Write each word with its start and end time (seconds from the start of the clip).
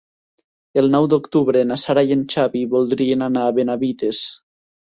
El 0.81 0.87
nou 0.95 1.07
d'octubre 1.11 1.61
na 1.73 1.77
Sara 1.83 2.05
i 2.09 2.15
en 2.17 2.25
Xavi 2.35 2.65
voldrien 2.75 3.25
anar 3.29 3.47
a 3.51 3.55
Benavites. 3.59 4.27